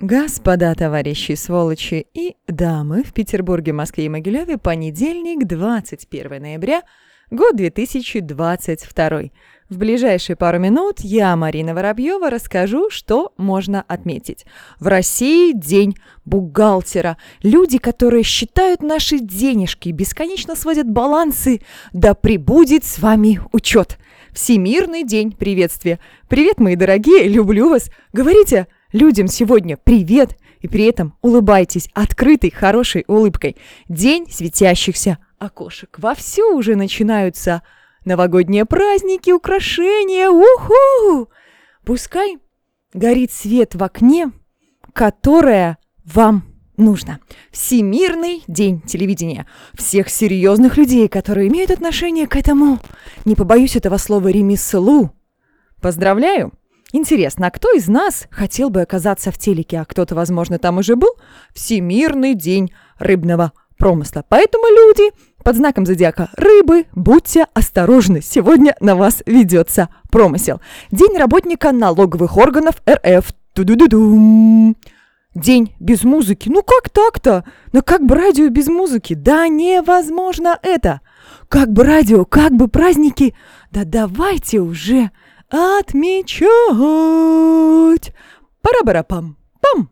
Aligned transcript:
Господа, 0.00 0.74
товарищи, 0.74 1.34
сволочи 1.34 2.06
и 2.14 2.34
дамы 2.48 3.02
в 3.02 3.12
Петербурге, 3.12 3.74
Москве 3.74 4.06
и 4.06 4.08
Могилеве, 4.08 4.56
понедельник, 4.56 5.46
21 5.46 6.40
ноября, 6.40 6.84
год 7.30 7.54
2022. 7.54 9.20
В 9.68 9.76
ближайшие 9.76 10.36
пару 10.36 10.58
минут 10.58 11.00
я, 11.00 11.36
Марина 11.36 11.74
Воробьева, 11.74 12.30
расскажу, 12.30 12.88
что 12.88 13.34
можно 13.36 13.82
отметить. 13.82 14.46
В 14.78 14.86
России 14.86 15.52
день 15.52 15.94
бухгалтера. 16.24 17.18
Люди, 17.42 17.76
которые 17.76 18.22
считают 18.22 18.82
наши 18.82 19.18
денежки, 19.18 19.90
бесконечно 19.90 20.56
сводят 20.56 20.88
балансы. 20.88 21.60
Да 21.92 22.14
прибудет 22.14 22.84
с 22.84 23.00
вами 23.00 23.38
учет. 23.52 23.98
Всемирный 24.32 25.04
день 25.04 25.30
приветствия. 25.32 26.00
Привет, 26.26 26.58
мои 26.58 26.74
дорогие, 26.74 27.28
люблю 27.28 27.68
вас. 27.68 27.90
Говорите, 28.14 28.66
людям 28.92 29.26
сегодня 29.26 29.76
привет 29.76 30.36
и 30.60 30.68
при 30.68 30.84
этом 30.84 31.16
улыбайтесь 31.22 31.88
открытой, 31.94 32.50
хорошей 32.50 33.04
улыбкой. 33.06 33.56
День 33.88 34.26
светящихся 34.30 35.18
окошек. 35.38 35.98
Вовсю 35.98 36.56
уже 36.56 36.76
начинаются 36.76 37.62
новогодние 38.04 38.66
праздники, 38.66 39.30
украшения. 39.30 40.28
Уху! 40.28 41.30
Пускай 41.84 42.38
горит 42.92 43.32
свет 43.32 43.74
в 43.74 43.82
окне, 43.82 44.32
которое 44.92 45.78
вам 46.04 46.44
нужно. 46.76 47.20
Всемирный 47.50 48.42
день 48.48 48.80
телевидения. 48.82 49.46
Всех 49.74 50.08
серьезных 50.08 50.76
людей, 50.76 51.08
которые 51.08 51.48
имеют 51.48 51.70
отношение 51.70 52.26
к 52.26 52.36
этому, 52.36 52.78
не 53.24 53.34
побоюсь 53.34 53.76
этого 53.76 53.96
слова, 53.96 54.28
ремеслу. 54.28 55.10
Поздравляю! 55.80 56.52
Интересно, 56.92 57.46
а 57.46 57.50
кто 57.50 57.70
из 57.72 57.86
нас 57.86 58.26
хотел 58.30 58.68
бы 58.68 58.82
оказаться 58.82 59.30
в 59.30 59.38
телеке, 59.38 59.80
а 59.80 59.84
кто-то, 59.84 60.14
возможно, 60.14 60.58
там 60.58 60.78
уже 60.78 60.96
был? 60.96 61.14
Всемирный 61.54 62.34
день 62.34 62.72
рыбного 62.98 63.52
промысла. 63.78 64.24
Поэтому 64.28 64.64
люди 64.66 65.12
под 65.44 65.56
знаком 65.56 65.86
зодиака 65.86 66.30
рыбы, 66.36 66.86
будьте 66.92 67.46
осторожны, 67.54 68.20
сегодня 68.20 68.76
на 68.80 68.96
вас 68.96 69.22
ведется 69.24 69.88
промысел. 70.10 70.60
День 70.90 71.16
работника 71.16 71.72
налоговых 71.72 72.36
органов 72.36 72.82
РФ. 72.88 73.32
Ту-ду-ду-дум. 73.54 74.76
День 75.34 75.74
без 75.78 76.02
музыки. 76.02 76.48
Ну 76.48 76.62
как 76.62 76.90
так-то? 76.90 77.44
Ну 77.72 77.82
как 77.82 78.04
бы 78.04 78.16
радио 78.16 78.48
без 78.48 78.66
музыки? 78.66 79.14
Да 79.14 79.46
невозможно 79.46 80.58
это. 80.62 81.00
Как 81.48 81.72
бы 81.72 81.84
радио, 81.84 82.24
как 82.24 82.52
бы 82.52 82.68
праздники. 82.68 83.34
Да 83.70 83.84
давайте 83.84 84.58
уже 84.58 85.10
отмечать. 85.50 86.48
Пара-бара-пам. 88.62 89.36
Пам. 89.60 89.90